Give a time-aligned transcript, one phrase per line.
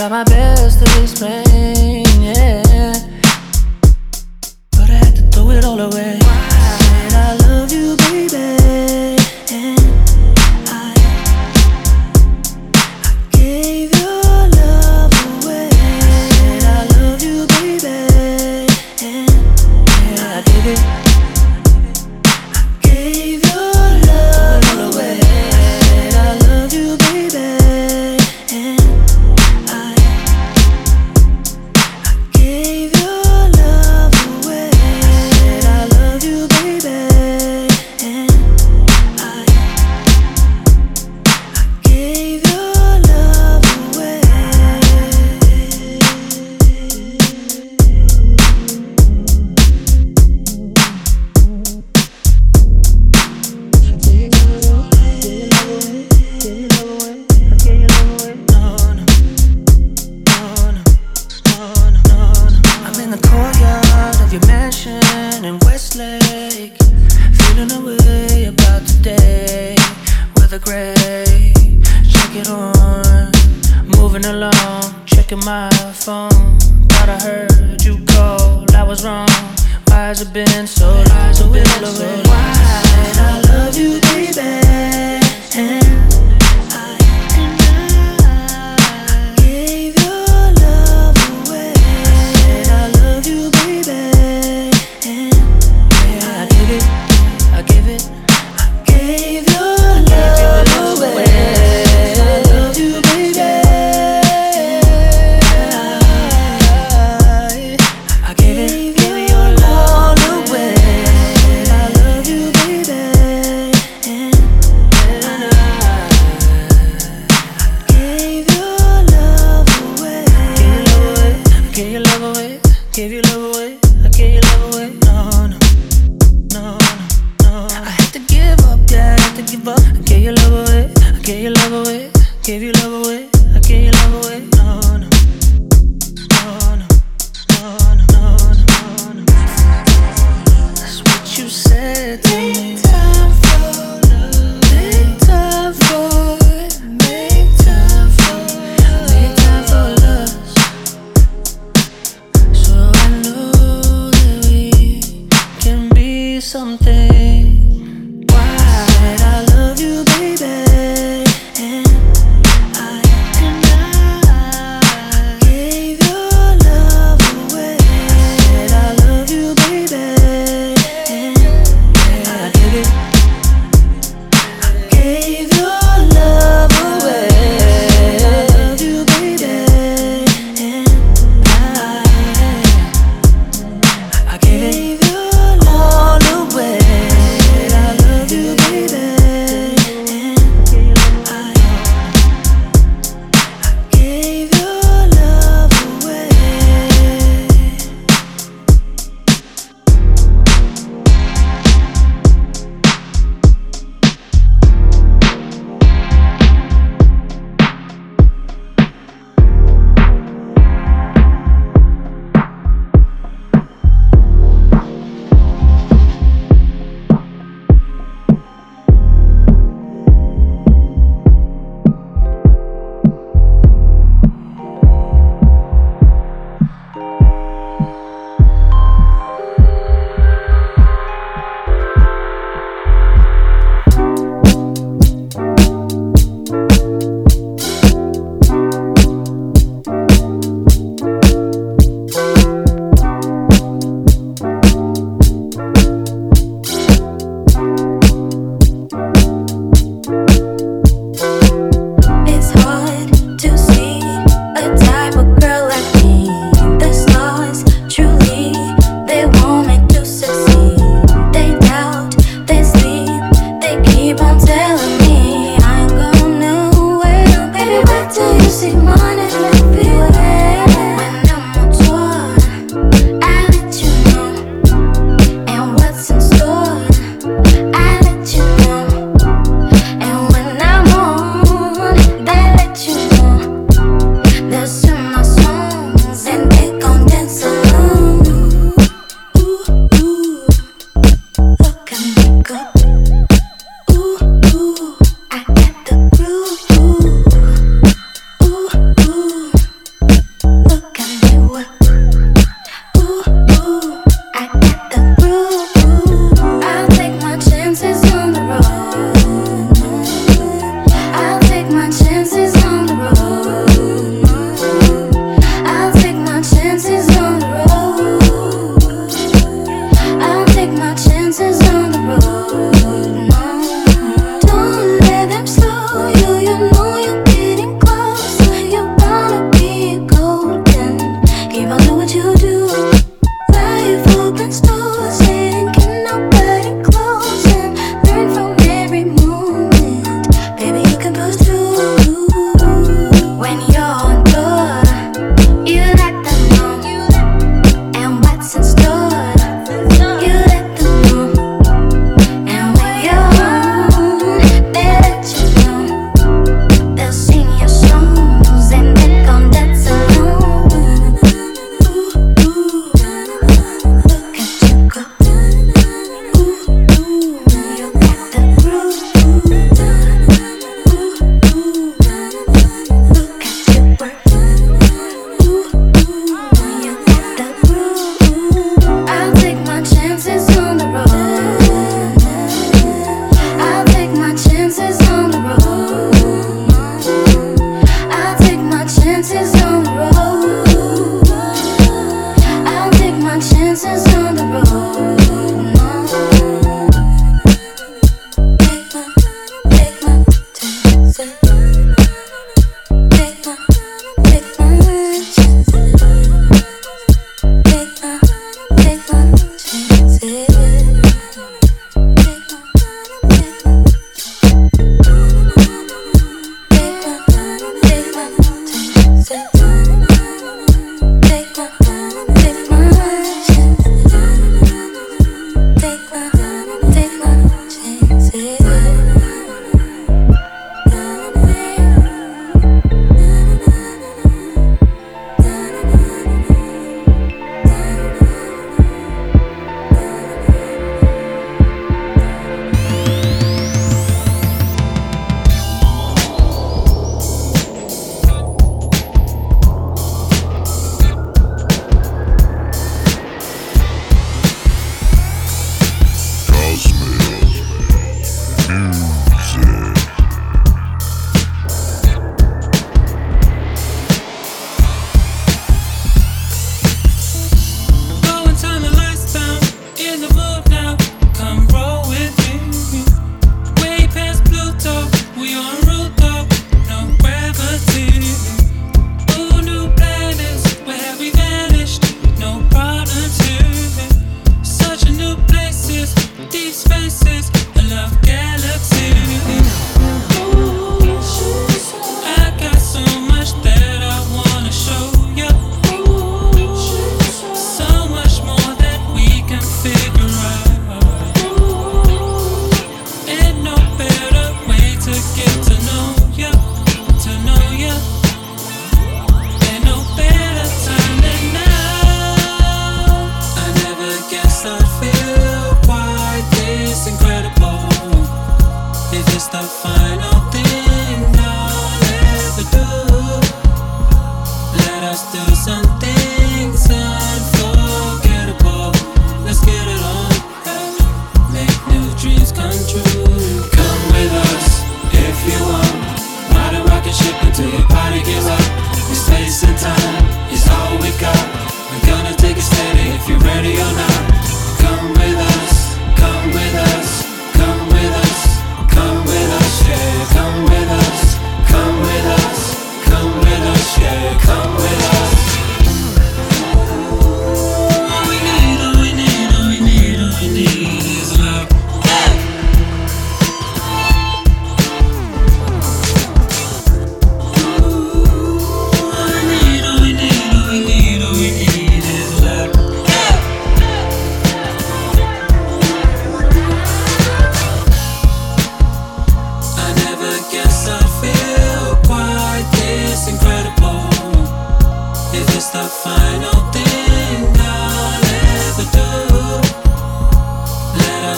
[0.00, 0.39] try my best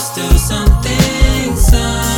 [0.03, 1.71] still some things.
[1.71, 2.12] something.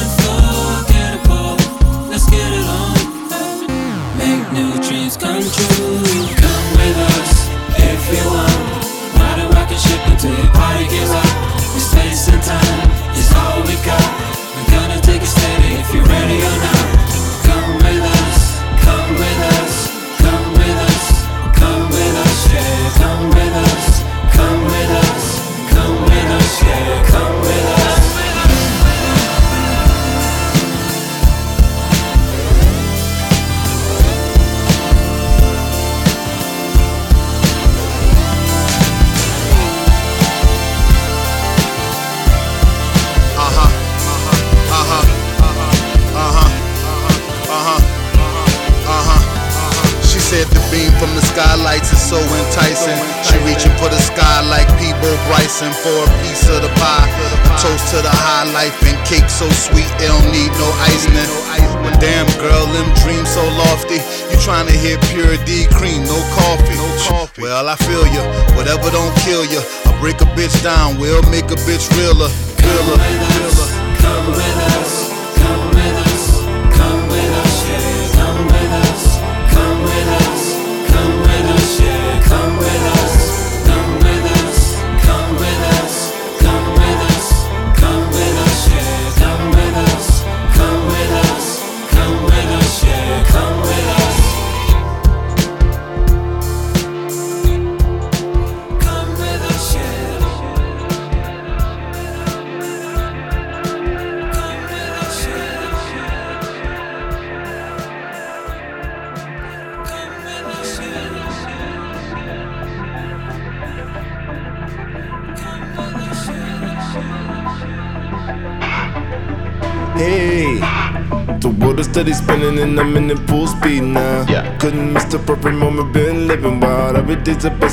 [70.65, 72.54] down will, make a bitch realer.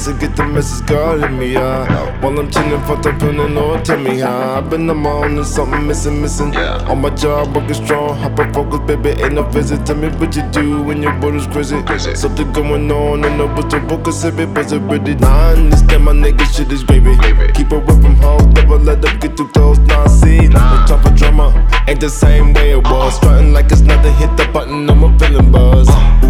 [0.05, 1.87] To get the message God in me out.
[2.23, 4.57] While I'm chilling, fucked up, and no tell me how.
[4.57, 6.53] I've been on my own and something missing, missing.
[6.53, 6.89] Yeah.
[6.89, 9.85] On my job, working strong, hyper focus, baby, ain't no visit.
[9.85, 11.81] Tell me what you do when your world is crazy.
[11.83, 12.15] crazy.
[12.15, 15.13] Something going on, and know what the book is, if it was it ready.
[15.15, 17.15] Nah, I understand my nigga shit is gravy.
[17.53, 19.77] Keep away from hoes, never let them get too close.
[19.79, 20.81] Nah, see, nah.
[20.81, 21.53] no time for drama.
[21.87, 23.17] Ain't the same way it was.
[23.17, 25.89] Strutting like it's nothing, hit the button, I'm a feeling buzz.
[25.89, 26.20] Ooh,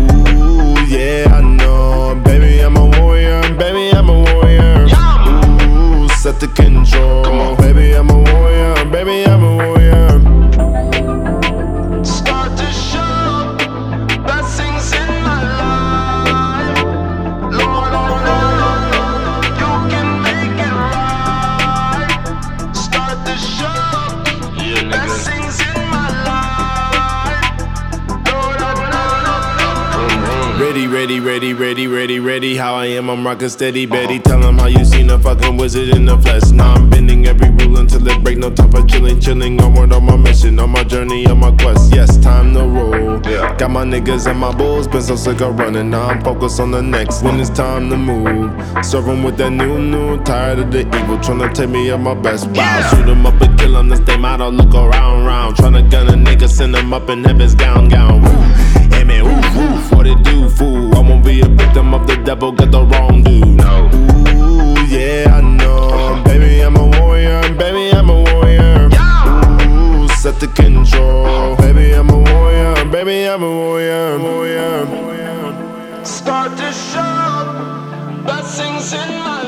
[6.42, 7.22] the control.
[7.22, 7.61] Baby, I'm
[31.42, 32.56] ready, ready, ready, ready.
[32.56, 34.20] How I am, I'm rockin' steady, Betty.
[34.20, 36.52] Tell 'em how you seen a fucking wizard in the flesh.
[36.52, 38.38] Now I'm bending every rule until it break.
[38.38, 39.60] No time for chilling, chilling.
[39.60, 41.96] Onward on my mission, on my journey, on my quest.
[41.96, 43.18] Yes, time to roll.
[43.58, 45.90] Got my niggas and my bulls, been so sick of running.
[45.90, 47.24] Now I'm focused on the next.
[47.24, 48.52] When it's time to move,
[48.86, 50.20] serve 'em with that new, new.
[50.24, 52.46] Tired of the evil, tryna take me at my best.
[52.50, 53.90] Wow, shoot 'em up and kill 'em.
[53.90, 54.52] That's their motto.
[54.52, 55.56] Look around, round.
[55.56, 58.22] Tryna gun a nigga, send 'em up in heaven's gown, gown.
[58.22, 58.51] Woo.
[59.62, 60.95] Hey man, ooh, ooh, what it do, fool?
[60.95, 63.47] I won't be a victim of the devil, got the wrong dude.
[63.47, 63.89] No.
[63.93, 66.21] Ooh, yeah, I know.
[66.26, 68.89] Baby, I'm a warrior, baby, I'm a warrior.
[69.69, 71.56] Ooh, set the control.
[71.58, 74.17] Baby, I'm a warrior, baby, I'm a warrior.
[74.17, 76.06] warrior.
[76.06, 79.41] Start to show blessings in my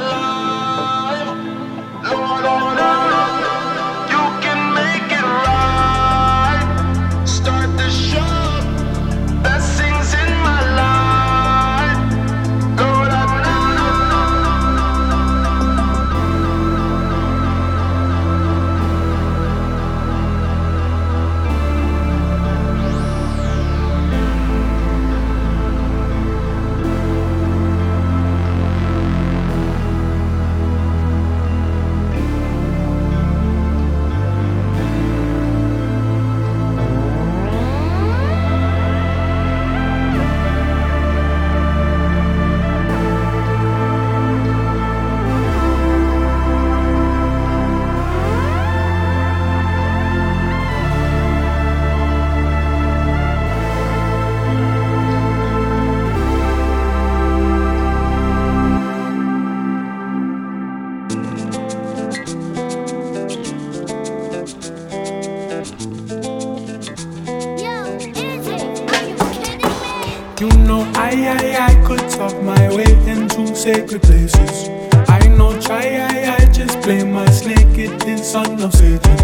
[71.16, 74.70] I, I, could talk my way into sacred places.
[75.08, 79.18] I know try, I, I just play my snake, it is son of Satan.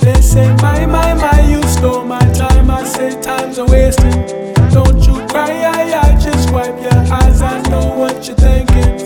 [0.00, 2.70] They say, my, my, my, you stole my time.
[2.70, 4.24] I say, time's a wasting.
[4.70, 7.42] Don't you cry, I, I just wipe your eyes.
[7.42, 8.98] I know what you're thinking.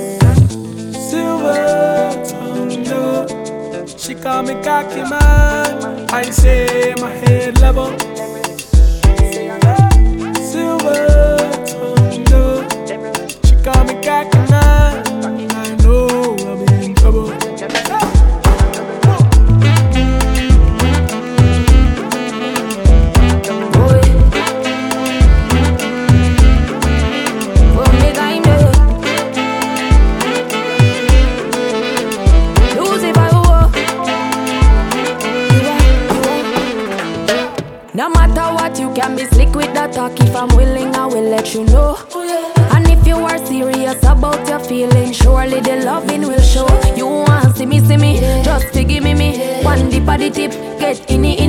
[0.92, 3.86] Silver tongue.
[3.98, 6.08] She call me cocky man.
[6.10, 8.19] I say, my head level.
[13.92, 14.99] Me cocky man.
[48.90, 49.62] Give me.
[49.62, 51.39] One dip of the tip, get in inni.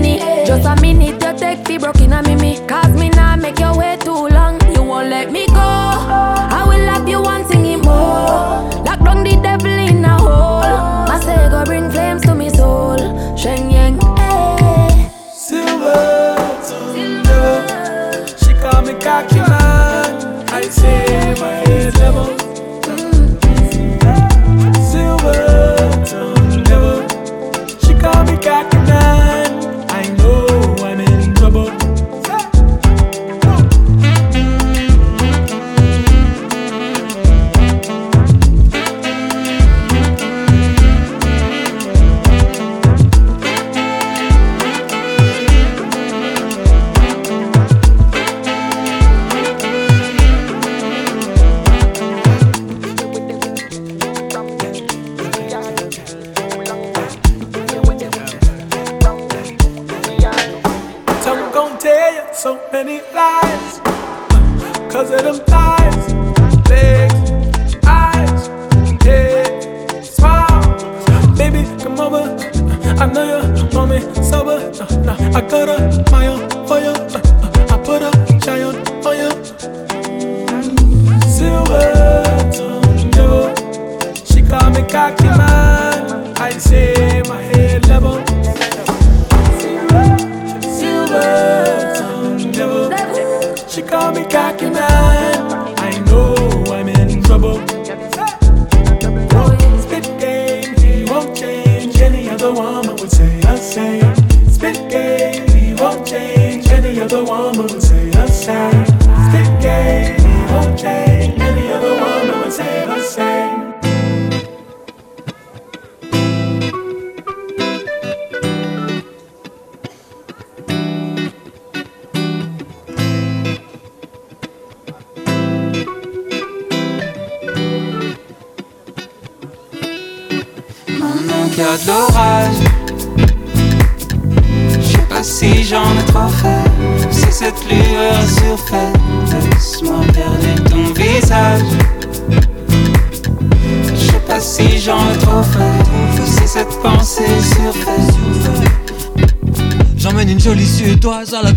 [75.71, 76.50] I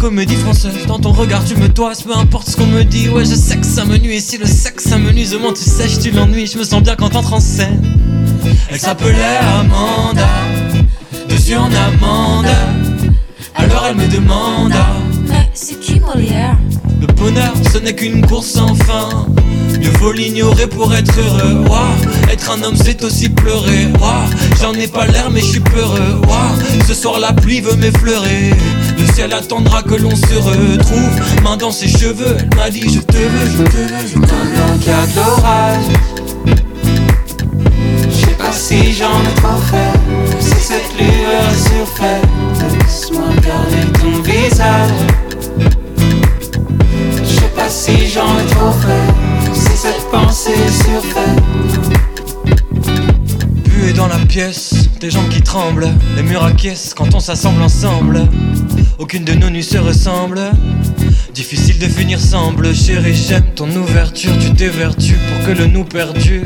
[0.05, 3.09] comédie française Dans ton regard tu me toises, peu importe ce qu'on me dit.
[3.09, 5.39] Ouais je sais que ça me nuit et si le sexe ça me nuise Au
[5.39, 7.83] moins tu sèches, tu l'ennuies, je me sens bien quand t'entres en scène
[8.69, 10.29] Elle s'appelait Amanda,
[11.49, 12.53] yeux en amande
[13.55, 14.75] Alors elle me demande
[15.27, 16.59] Mais c'est qui Molière?
[17.01, 19.27] Le bonheur ce n'est qu'une course sans fin.
[19.81, 21.67] Mieux vaut l'ignorer pour être heureux.
[21.67, 23.89] Ouah, Être un homme c'est aussi pleurer.
[24.61, 26.21] J'en ai pas l'air mais je suis peureux.
[26.29, 26.53] Ouah,
[26.87, 28.51] Ce soir la pluie veut m'effleurer.
[28.51, 28.84] Le
[29.15, 31.43] ciel attendra que l'on se retrouve.
[31.43, 34.19] Main dans ses cheveux Elle m'a dit je te veux, je te veux, je te
[34.19, 34.93] veux.
[34.93, 35.85] A de l'orage
[38.11, 42.27] Je sais pas si j'en ai trop fait Si cette lueur est surfaite
[42.81, 44.91] Laisse-moi regarder ton visage.
[47.23, 51.43] Je sais pas si j'en ai trop fait Si cette pensée est surfaite
[53.65, 58.29] Buée dans la pièce, des jambes qui tremblent, les murs acquiescent quand on s'assemble ensemble.
[58.99, 60.41] Aucune de nos nuits se ressemble.
[61.35, 64.31] Difficile de finir semble, chérie, j'aime ton ouverture.
[64.39, 66.45] Tu t'évertues pour que le nous perdure.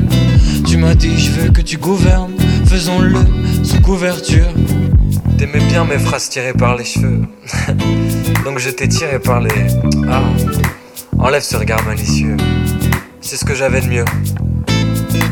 [0.67, 2.33] Tu m'as dit, je veux que tu gouvernes,
[2.65, 3.19] faisons-le
[3.63, 4.47] sous couverture.
[5.37, 7.21] T'aimais bien mes phrases tirées par les cheveux.
[8.45, 9.67] Donc je t'ai tiré par les.
[10.09, 10.23] Ah,
[11.19, 12.35] enlève ce regard malicieux.
[13.21, 14.05] C'est ce que j'avais de mieux.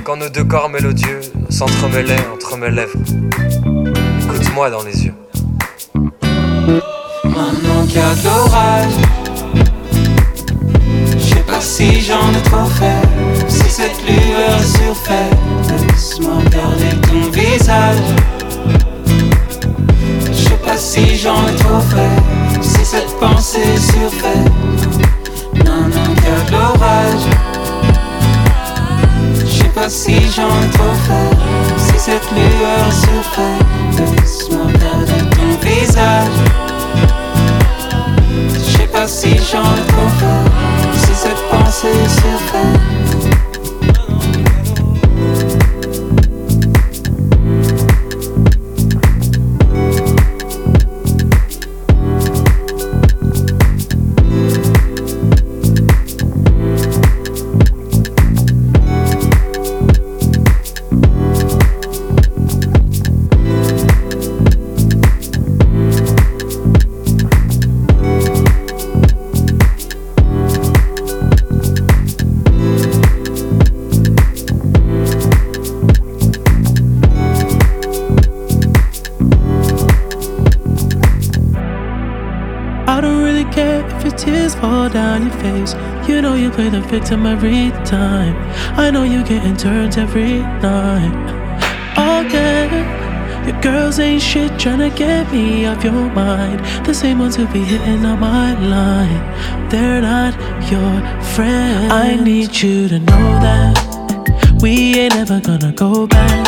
[0.03, 2.99] Quand nos deux corps mélodieux s'entremêlaient entre mes lèvres.
[4.23, 5.13] Écoute-moi dans les yeux.
[7.37, 8.93] Maintenant qu'il y a de l'orage
[11.19, 13.03] Je sais pas si j'en ai trop fait.
[13.47, 15.37] Si cette lueur est surfaite
[15.87, 17.97] Laisse-moi regarder ton visage.
[20.25, 22.63] Je sais pas si j'en ai trop fait.
[22.63, 24.51] Si cette pensée est surfaite
[25.53, 27.25] Maintenant qu'il y a de l'orage
[29.41, 31.37] Je sais pas si j'en ai trop fait.
[31.77, 36.66] Si cette lueur est surfaite Laisse-moi regarder ton visage
[38.97, 40.27] passé, j'en cours.
[40.93, 42.96] Si cette pensée se fait
[86.99, 88.35] victim every time.
[88.75, 91.13] I know you getting turns every night.
[92.33, 96.59] Yeah, your girls ain't shit tryna get me off your mind.
[96.85, 99.21] The same ones who be hitting on my line.
[99.69, 100.33] They're not
[100.71, 100.93] your
[101.35, 101.91] friends.
[101.93, 103.75] I need you to know that
[104.61, 106.45] we ain't ever gonna go back.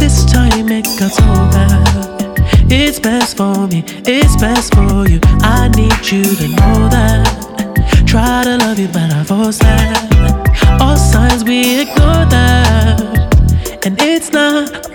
[0.00, 2.08] This time it got so bad.
[2.70, 5.20] It's best for me, it's best for you.
[5.42, 7.37] I need you to know that.
[8.08, 10.78] Try to love you, but I force that.
[10.80, 13.84] All signs we ignore that.
[13.84, 14.87] And it's not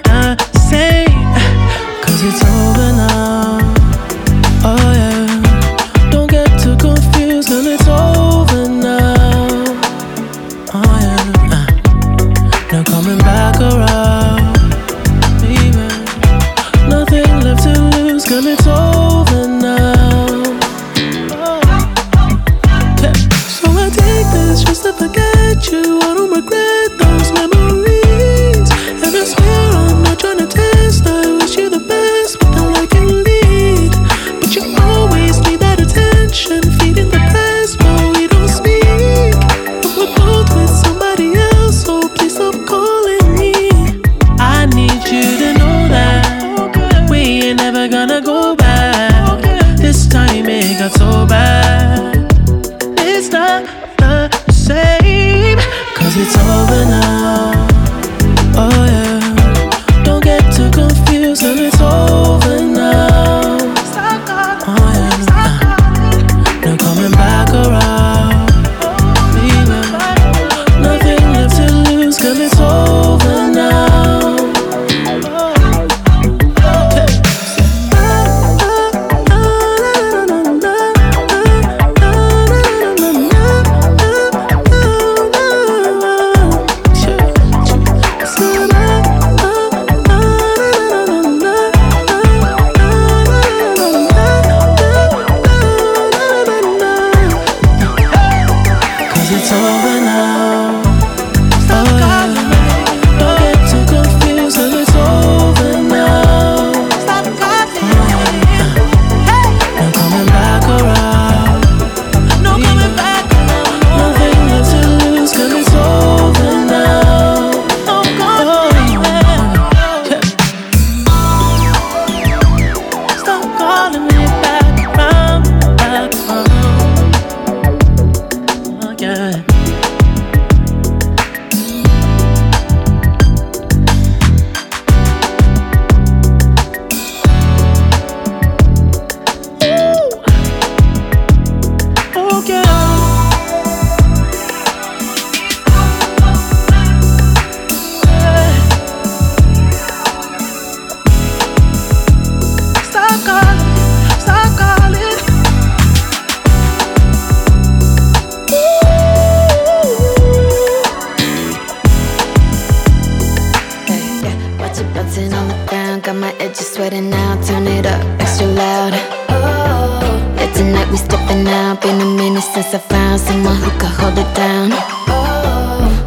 [171.83, 174.71] been a minute since I found someone who could hold it down.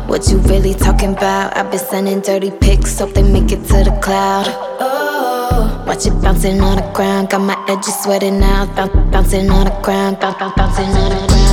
[0.09, 1.55] What you really talking about?
[1.55, 4.47] I've been sending dirty pics, hope they make it to the cloud.
[5.87, 8.75] Watch it bouncing on the ground, got my edges sweating out,
[9.13, 11.46] bouncing on the ground, bouncing on the ground.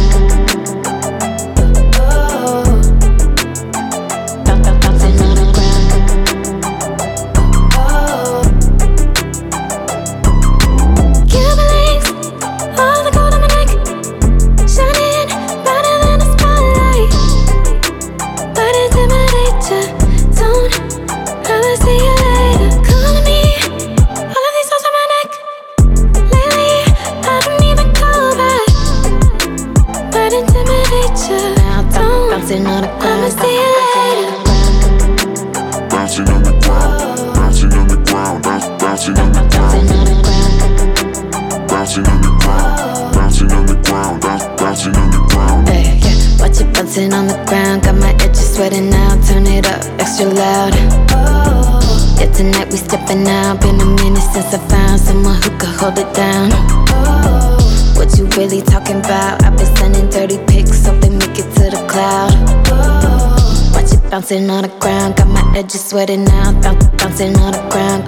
[64.33, 66.51] bouncing on the ground, got my edges sweating now,
[66.97, 68.03] bouncing on the ground.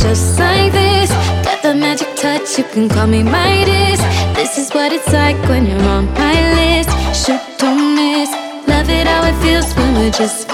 [0.00, 1.10] Just like this,
[1.44, 3.98] got the magic touch, you can call me Midas.
[4.36, 6.90] This is what it's like when you're on my list.
[7.26, 8.30] Shoot, don't miss,
[8.68, 10.47] love it how it feels when we're just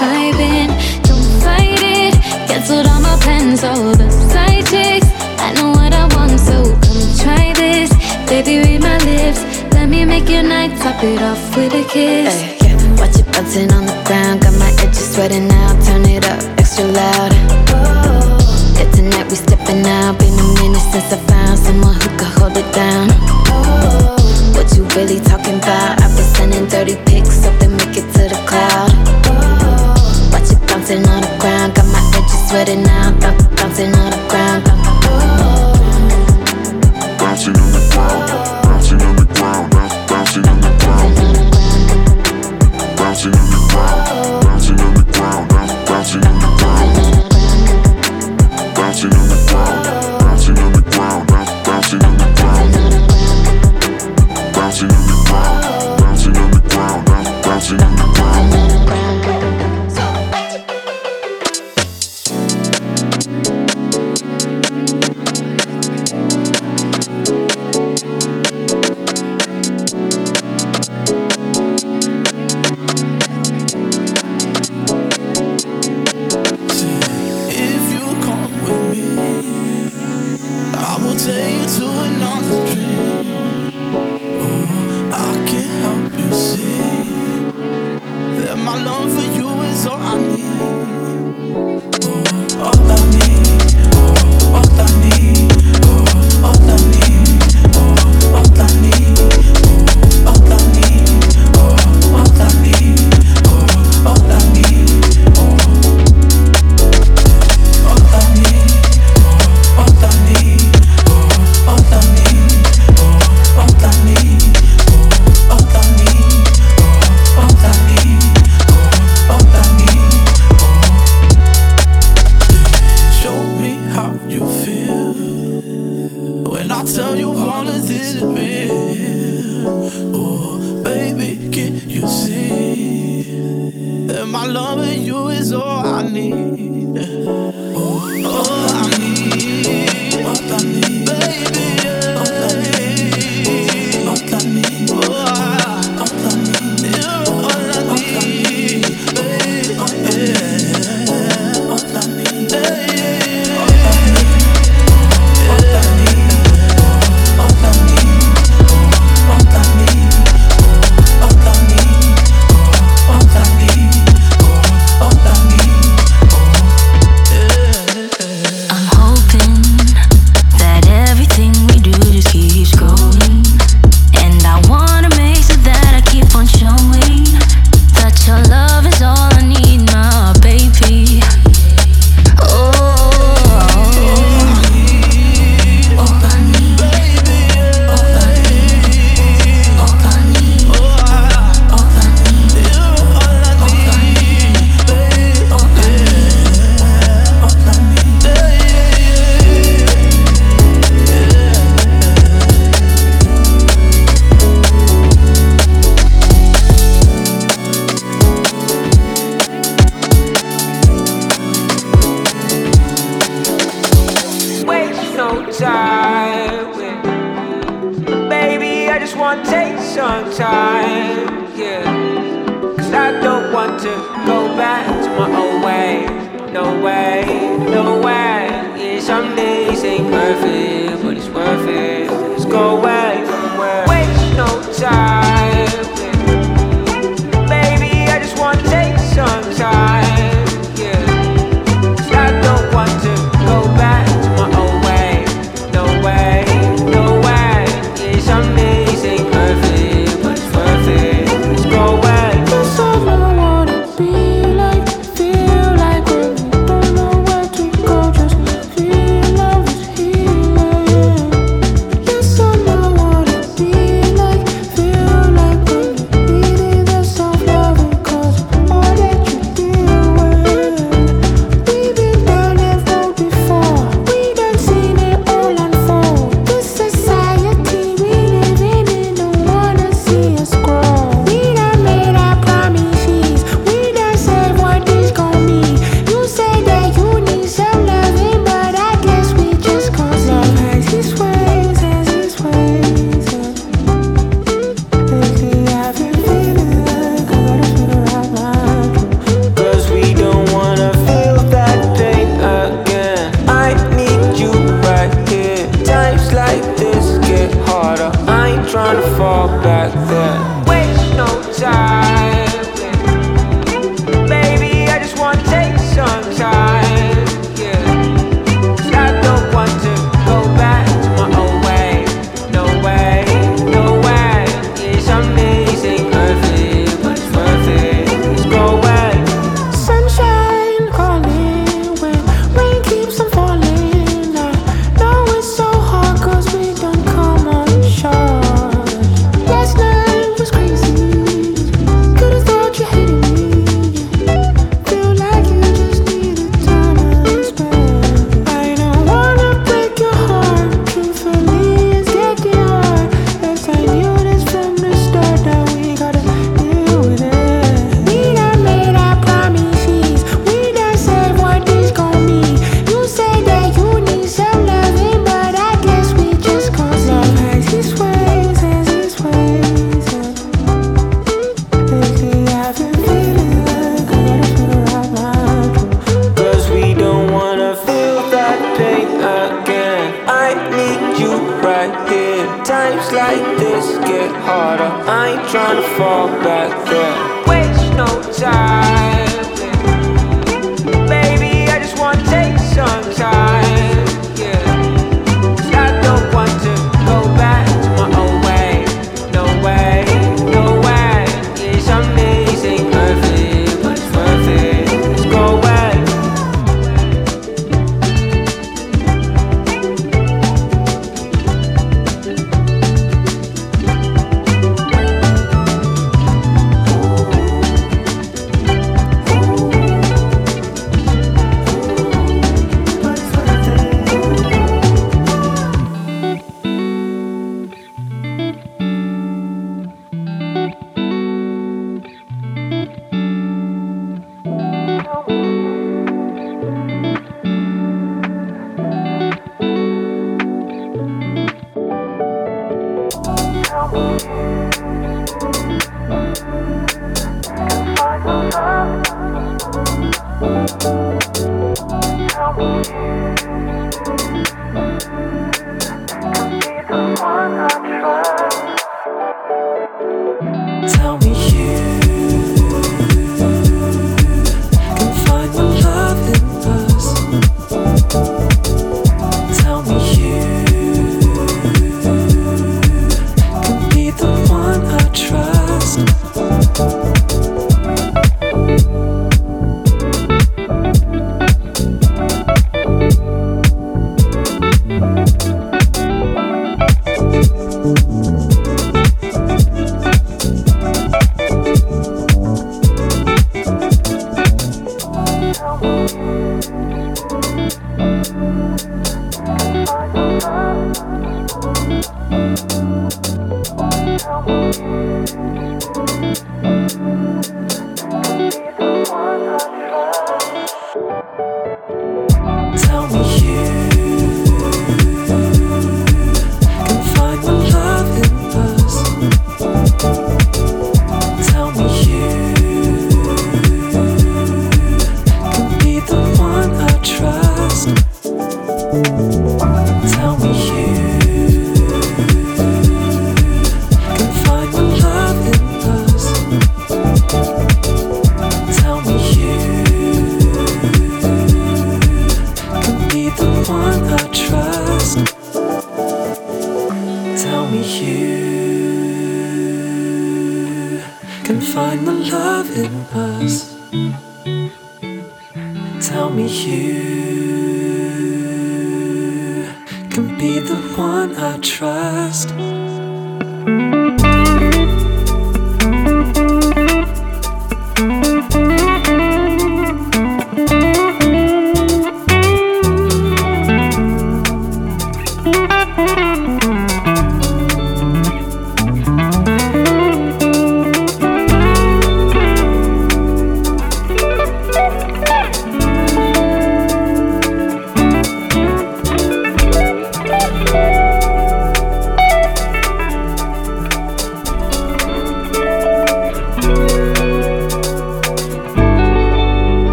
[57.67, 58.14] 是那么。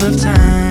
[0.00, 0.61] Sometimes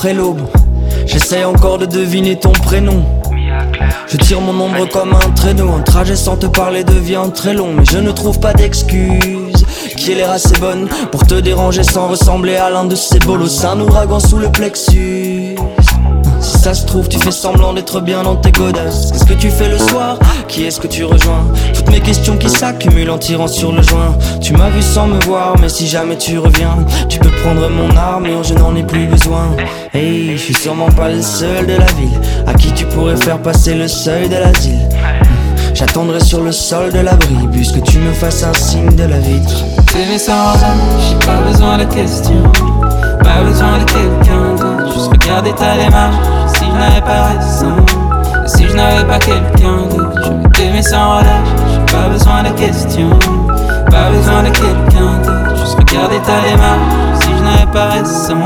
[0.00, 0.40] après l'aube.
[1.04, 3.04] J'essaie encore de deviner ton prénom.
[4.06, 5.72] Je tire mon ombre comme un traîneau.
[5.72, 7.74] Un trajet sans te parler devient très long.
[7.74, 9.62] Mais je ne trouve pas d'excuses
[9.98, 13.62] qui est l'air assez bonne pour te déranger sans ressembler à l'un de ces bolos.
[13.66, 15.56] Un ouragan sous le plexus
[16.60, 19.10] ça se trouve, tu fais semblant d'être bien dans tes godasses.
[19.12, 20.18] Qu'est-ce que tu fais le soir?
[20.46, 21.46] Qui est-ce que tu rejoins?
[21.74, 24.18] Toutes mes questions qui s'accumulent en tirant sur le joint.
[24.42, 26.76] Tu m'as vu sans me voir, mais si jamais tu reviens,
[27.08, 29.56] tu peux prendre mon armure, je n'en ai plus besoin.
[29.94, 33.38] Hey, je suis sûrement pas le seul de la ville à qui tu pourrais faire
[33.38, 34.86] passer le seuil de l'asile.
[35.72, 39.64] J'attendrai sur le sol de l'abri, puisque tu me fasses un signe de la vitre.
[39.90, 40.52] T'aimer sans
[41.08, 42.42] j'ai pas besoin de questions,
[43.22, 44.92] pas besoin de quelqu'un d'autre.
[44.92, 47.76] Juste regarder ta démarche je n'avais pas raison,
[48.46, 51.48] si je n'avais pas quelqu'un d'autre, je vais t'aimer sans relâche.
[51.72, 53.18] J'ai pas besoin de questions,
[53.90, 55.56] pas besoin de quelqu'un d'autre.
[55.56, 58.42] Juste regarder ta démarche si je n'avais pas raison.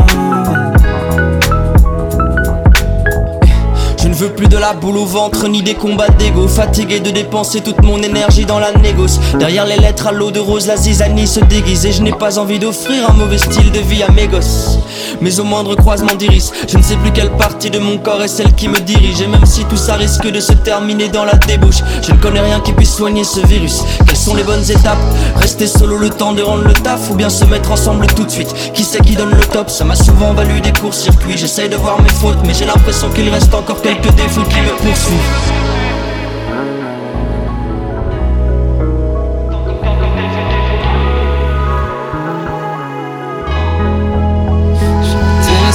[4.14, 7.62] Je veux plus de la boule au ventre ni des combats d'ego Fatigué de dépenser
[7.62, 11.26] toute mon énergie dans la négoce Derrière les lettres à l'eau de rose la zizanie
[11.26, 14.28] se déguise Et je n'ai pas envie d'offrir un mauvais style de vie à mes
[14.28, 14.78] gosses
[15.20, 18.28] Mais au moindre croisement d'iris Je ne sais plus quelle partie de mon corps est
[18.28, 19.20] celle qui me dirige.
[19.20, 22.40] Et même si tout ça risque de se terminer dans la débauche Je ne connais
[22.40, 23.82] rien qui puisse soigner ce virus.
[24.07, 24.99] Quelles sont les bonnes étapes?
[25.36, 28.30] Rester solo le temps de rendre le taf Ou bien se mettre ensemble tout de
[28.30, 28.55] suite?
[28.74, 29.70] Qui c'est qui donne le top?
[29.70, 33.28] Ça m'a souvent valu des courts-circuits J'essaye de voir mes fautes Mais j'ai l'impression qu'il
[33.28, 35.63] reste encore quelques fous qui me poursuivent.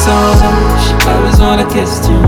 [0.10, 2.22] Pas besoin de questions,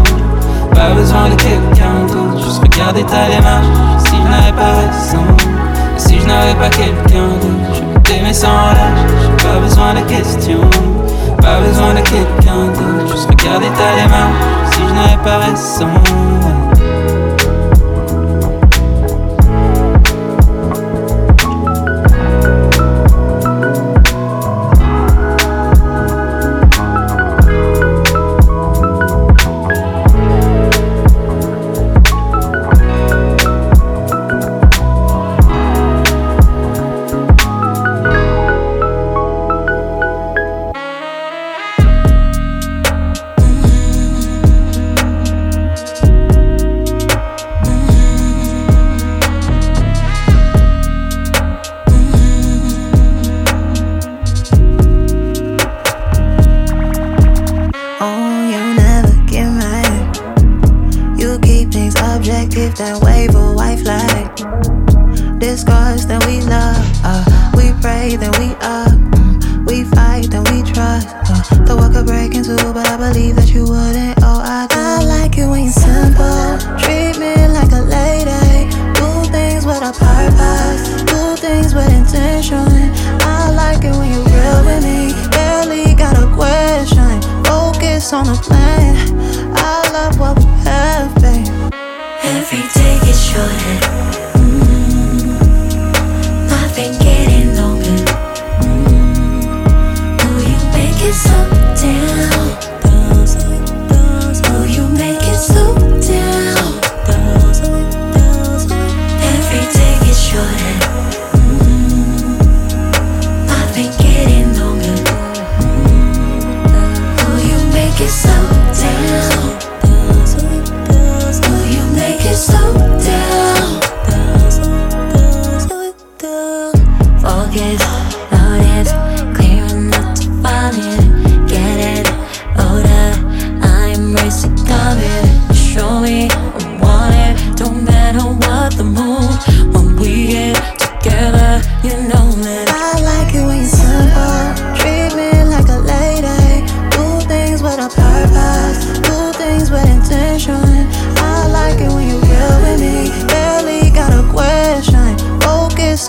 [0.75, 2.43] pas besoin de quelqu'un d'autre.
[2.43, 3.65] Juste regarder ta démarche,
[3.97, 5.25] si je n'avais pas raison,
[5.97, 7.73] si je n'avais pas quelqu'un d'autre.
[7.73, 10.69] Je t'aimer sans lâche, pas besoin de questions,
[11.41, 13.15] pas besoin de quelqu'un d'autre.
[13.15, 16.60] Juste regarder ta démarche si je n'avais pas raison.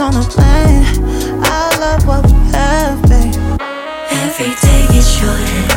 [0.02, 0.84] on the plane.
[1.44, 3.34] I love what we have, babe.
[4.10, 5.71] Every day gets shorter.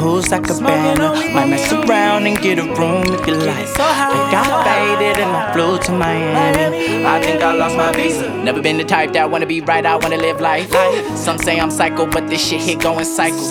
[0.00, 1.12] pools like a banner.
[1.34, 3.68] Might mess around and get a room if you like.
[3.78, 7.04] I got faded and I flew to Miami.
[7.04, 8.28] I think I lost my visa.
[8.42, 10.70] Never been the type that wanna be right, I wanna live life.
[11.16, 13.48] Some say I'm psycho, but this shit hit going cycle.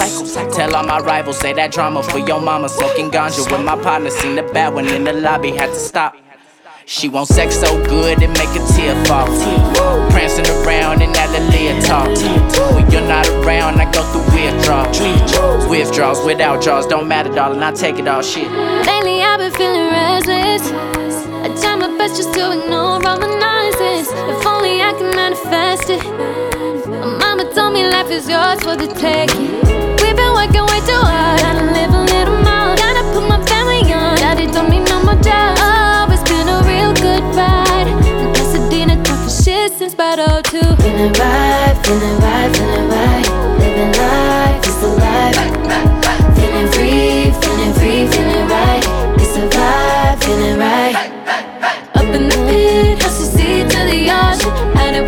[0.52, 2.68] Tell all my rivals, say that drama for your mama.
[2.68, 4.10] Smoking ganja with my partner.
[4.10, 6.16] Seen the bad one in the lobby, had to stop.
[6.90, 9.28] She wants sex so good it make a tear fall.
[10.10, 12.10] Prancing around in that little talk.
[12.74, 14.98] When you're not around, I go through withdrawals.
[15.70, 17.62] Withdrawals, without draws, don't matter, darling.
[17.62, 18.50] I take it all shit.
[18.90, 20.66] Lately I've been feeling restless.
[21.46, 24.10] I try my best just to ignore all the nonsense.
[24.10, 26.02] If only I can manifest it.
[26.90, 29.62] My mama told me life is yours for the taking.
[30.02, 31.38] We've been working way too hard.
[31.38, 32.74] Gotta live a little more.
[32.82, 34.18] Gotta put my family on.
[34.18, 35.59] Daddy told me no more jobs
[37.40, 37.88] ride.
[38.20, 38.96] And Pasadena
[39.28, 40.70] as shit since battle oh two.
[40.84, 43.28] Feeling right, feeling right, feeling right.
[43.62, 45.38] Living life is the life.
[46.38, 48.84] Feeling free, feeling free, feeling right.
[49.22, 50.98] It's a vibe, feeling right.
[52.00, 54.52] Up in the pit, house you see to the ocean.
[54.76, 55.06] Had it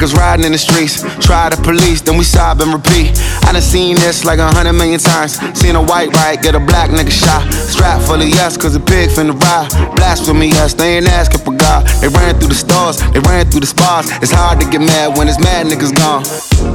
[0.00, 1.02] niggas riding in the streets.
[1.20, 3.12] Try the police, then we sob and repeat.
[3.44, 5.36] I done seen this like a hundred million times.
[5.58, 7.44] Seen a white right, get a black nigga shot.
[7.52, 9.68] Strap full of yes, cause a pig finna ride.
[9.96, 11.86] Blasphemy, yes, they ain't asking for God.
[12.00, 14.08] They ran through the stars, they ran through the spas.
[14.22, 16.24] It's hard to get mad when it's mad niggas gone.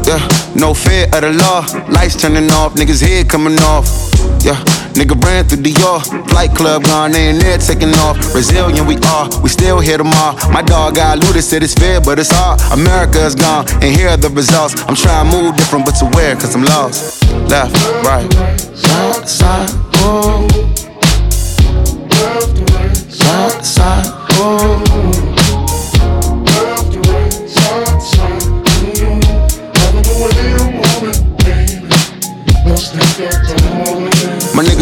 [0.06, 0.22] Yeah,
[0.56, 1.66] no fear of the law.
[1.90, 4.15] Lights turning off, niggas head coming off.
[4.46, 4.62] Yeah,
[4.94, 6.04] nigga ran through the York.
[6.30, 8.16] Flight club gone, ain't there taking off.
[8.36, 10.38] Resilient we are, we still here tomorrow.
[10.52, 12.62] My dog got looted, said it's fair, but it's hard.
[12.72, 14.76] America is gone, and here are the results.
[14.86, 16.36] I'm trying to move different, but to where?
[16.36, 17.26] Cause I'm lost.
[17.50, 17.74] Left,
[18.06, 18.32] right,
[18.78, 19.70] side side,
[20.06, 20.48] oh.
[23.10, 24.06] Side to side,
[24.38, 25.15] oh.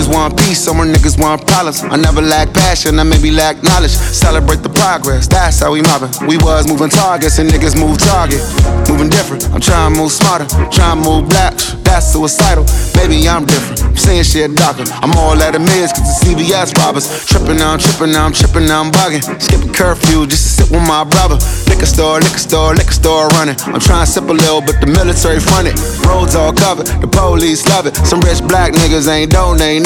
[0.03, 1.83] Niggas want peace, some more niggas want problems.
[1.83, 3.91] I never lack passion, I maybe lack knowledge.
[3.91, 6.11] Celebrate the progress, that's how we mobbing.
[6.27, 8.41] We was moving targets and niggas move target.
[8.89, 11.53] Moving different, I'm trying to move smarter, trying to move black.
[11.83, 13.83] That's suicidal, baby, I'm different.
[13.93, 14.83] I'm saying shit darker.
[15.05, 17.05] I'm all at a mids, cause the CVS robbers.
[17.29, 19.21] Trippin' now, I'm tripping now, I'm tripping now, I'm bugging.
[19.39, 21.37] Skipping curfew just to sit with my brother.
[21.69, 23.55] Liquor store, liquor store, liquor store running.
[23.69, 25.77] I'm trying to sip a little, but the military fronted.
[26.09, 27.93] Roads all covered, the police love it.
[28.01, 29.85] Some rich black niggas ain't donate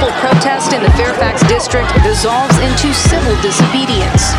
[0.00, 4.32] peaceful protest in the Fairfax district dissolves into civil disobedience.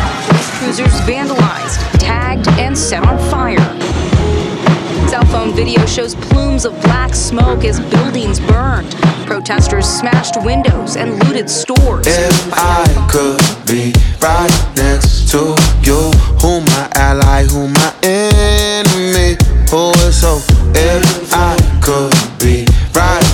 [0.58, 3.58] Cruisers vandalized, tagged, and set on fire.
[5.08, 8.90] Cell phone video shows plumes of black smoke as buildings burned.
[9.26, 12.06] Protesters smashed windows and looted stores.
[12.06, 16.10] If I could be right next to you,
[16.40, 19.36] who my ally, who my enemy,
[19.70, 20.42] who is hope?
[20.74, 22.21] If I could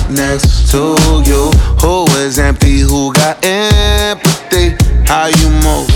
[0.09, 0.95] next to
[1.25, 1.51] you,
[1.81, 4.75] who is empty, who got empathy?
[5.05, 5.89] How you move?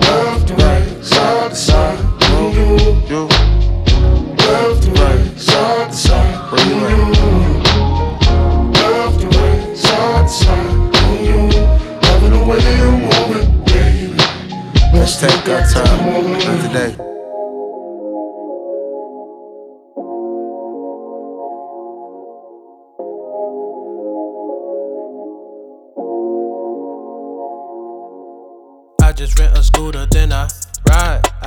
[0.00, 1.98] Left to right, side to side.
[2.30, 3.28] Move, you.
[4.36, 6.52] Left to right, side to side.
[6.52, 6.78] Where you?
[8.72, 10.90] Left to right, side to side.
[12.02, 14.14] Loving the way you're moving, baby.
[14.92, 16.24] Let's take our time.
[16.24, 17.09] Live today.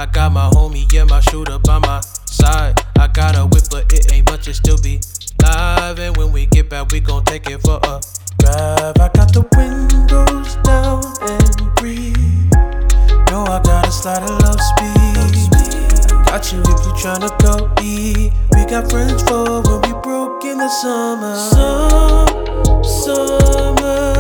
[0.04, 2.78] I got my homie, yeah, my shooter by my side.
[3.00, 5.00] I got a whip, but it ain't much, it still be
[5.42, 5.98] live.
[5.98, 8.02] And when we get back, we gon' take it for a
[8.40, 8.98] drive.
[9.00, 12.52] I got the windows down and breathe.
[13.32, 15.52] Know I got a slide a love speed.
[16.28, 18.34] Got you if you tryna go eat.
[18.52, 21.34] We got friends for when we broke in the summer.
[21.56, 24.13] Some, summer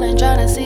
[0.00, 0.59] keep calling, trying to see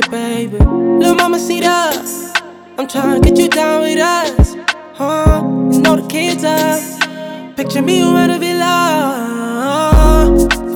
[0.00, 0.56] baby.
[0.58, 2.32] Little mama, see us.
[2.78, 4.56] I'm trying to get you down with us.
[4.94, 5.42] Huh?
[5.70, 7.56] You know the kids up.
[7.56, 8.68] Picture me around a villa.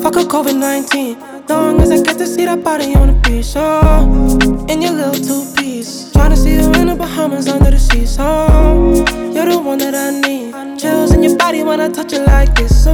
[0.02, 1.18] Fuck a COVID 19.
[1.48, 3.54] Long as I get to see that body on the beach.
[3.56, 6.12] Oh, in your little two piece.
[6.12, 8.04] Trying to see you in the Bahamas under the sea.
[8.04, 8.22] So,
[9.32, 10.45] you're the one that I need.
[10.86, 12.86] Chills in your body when I touch it like this.
[12.86, 12.92] Ooh,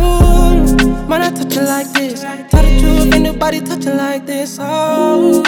[1.11, 2.23] when I touch it like this.
[2.23, 4.57] Tell the truth, ain't nobody touch it like this.
[4.59, 5.43] Oh,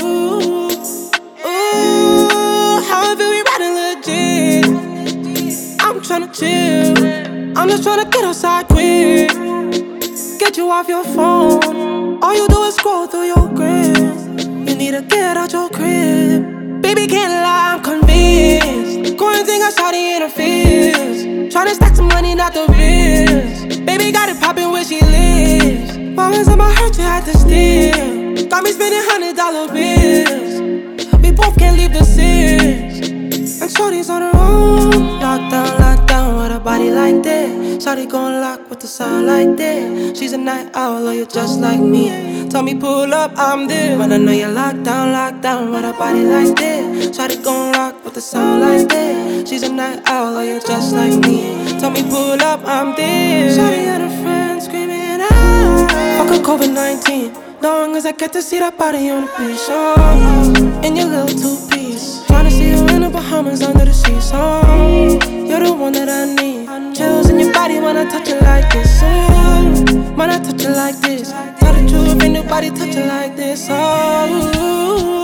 [1.43, 2.29] ooh,
[2.89, 4.67] how feel we riding legit.
[5.81, 7.59] I'm tryna chill.
[7.59, 9.31] I'm just tryna get outside quick.
[10.39, 12.23] Get you off your phone.
[12.23, 14.39] All you do is scroll through your gram.
[14.69, 16.83] You need to get out your crib.
[16.83, 18.84] Baby, can't lie, I'm convinced.
[19.71, 21.53] Shot it in her fears.
[21.53, 23.77] Tryna stack some money, not the bills.
[23.79, 25.97] Baby, got it poppin' where she lives.
[25.97, 28.49] Moments on my hurt, you had to steal.
[28.49, 30.61] Got me spending hundred dollar bills.
[31.23, 33.61] We both can't leave the six.
[33.61, 34.93] And Shorty's on her own.
[35.21, 36.04] Lockdown with a
[36.65, 37.83] body like that.
[37.83, 40.17] Shorty gon' lock with the sound like that.
[40.17, 42.49] She's a night owl, or you just like me.
[42.49, 43.99] Tell me pull up, I'm there.
[43.99, 47.15] When I know you're locked down, locked down with a body like that.
[47.15, 49.47] Shorty gon' rock with the sound like that.
[49.47, 51.79] She's a night owl, or you just like me.
[51.79, 53.55] Tell me pull up, I'm there.
[53.55, 55.91] Shorty and her friends screaming out.
[56.17, 57.61] Fuck a COVID 19.
[57.61, 59.67] Long as I get to see that body on the beach.
[59.69, 62.25] Oh, in your little two piece.
[62.27, 64.21] Tryna see you in the Bahamas under the sea.
[64.21, 64.37] So,
[65.49, 66.95] you're the one that I need.
[66.97, 69.01] Chills in your body when I touch it like this.
[69.03, 71.31] Oh, when I touch it like this.
[71.61, 73.67] Tell the truth, ain't nobody touch it like this.
[73.71, 75.24] Oh.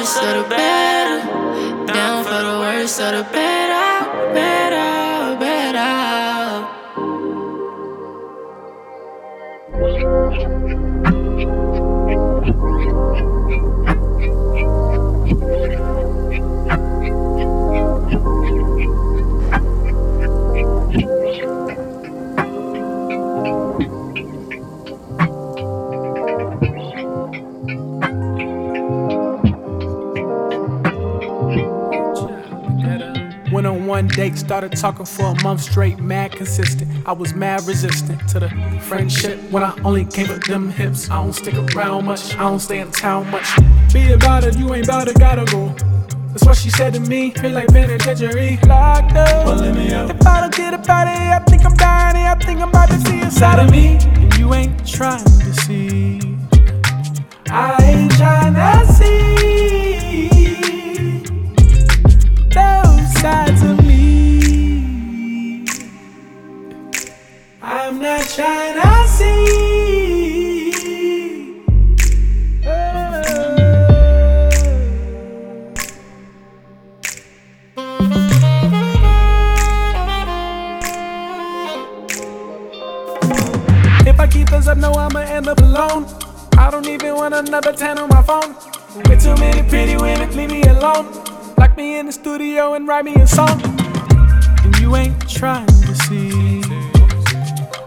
[0.00, 1.18] worst or the better.
[1.86, 5.90] Down for the worst or the better, better, better.
[34.00, 36.88] one date, started talking for a month straight, mad consistent.
[37.06, 38.48] I was mad resistant to the
[38.88, 41.10] friendship when I only came with them hips.
[41.10, 43.48] I don't stick around much, I don't stay in town much.
[43.92, 45.68] Be about it, you ain't about it, gotta go.
[46.30, 47.32] That's what she said to me.
[47.32, 49.44] Feel like penitentiary locked up.
[49.44, 50.08] Pulling me out.
[50.10, 52.16] If I don't get about it, I think I'm dying.
[52.16, 53.98] I think I'm about to see inside of me.
[54.00, 56.38] And you ain't trying to see.
[57.50, 58.79] I ain't trying to.
[68.40, 69.50] sunshine I see.
[84.08, 86.06] If I keep this up, no, I'ma end up alone.
[86.56, 88.54] I don't even want another 10 on my phone.
[89.08, 91.06] Way too many pretty women, leave me alone.
[91.58, 93.60] Lock me in the studio and write me a song.
[94.64, 95.79] And you ain't trying.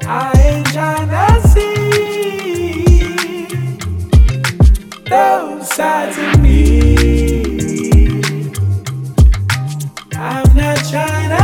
[0.06, 2.84] I ain't trying to see
[5.06, 6.96] those sides of me.
[10.16, 11.43] I'm not trying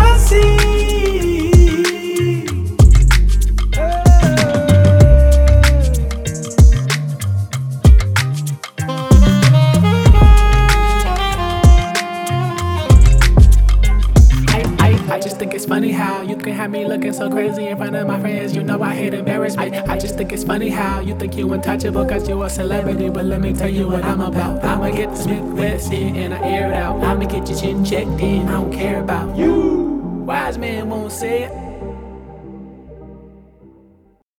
[16.50, 18.56] can have me looking so crazy in front of my friends.
[18.56, 19.76] You know I hate embarrassment.
[19.76, 23.10] I, I just think it's funny how you think you untouchable cause you a celebrity.
[23.10, 24.64] But let me tell you what I'm about.
[24.64, 27.04] I'ma get the Smith vest in and I air it out.
[27.04, 28.48] I'ma get your chin checked in.
[28.48, 30.24] I don't care about you.
[30.26, 31.69] Wise man won't say it.